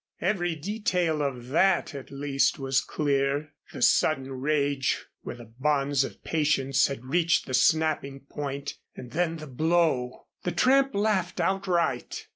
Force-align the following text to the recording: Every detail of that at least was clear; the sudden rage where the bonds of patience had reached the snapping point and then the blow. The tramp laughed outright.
Every 0.19 0.55
detail 0.55 1.21
of 1.21 1.49
that 1.49 1.93
at 1.93 2.09
least 2.09 2.57
was 2.57 2.81
clear; 2.81 3.53
the 3.71 3.83
sudden 3.83 4.31
rage 4.33 5.05
where 5.21 5.35
the 5.35 5.53
bonds 5.59 6.03
of 6.03 6.23
patience 6.23 6.87
had 6.87 7.05
reached 7.05 7.45
the 7.45 7.53
snapping 7.53 8.21
point 8.21 8.79
and 8.95 9.11
then 9.11 9.37
the 9.37 9.45
blow. 9.45 10.25
The 10.41 10.53
tramp 10.53 10.95
laughed 10.95 11.39
outright. 11.39 12.25